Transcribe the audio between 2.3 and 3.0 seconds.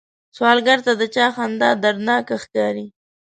ښکاري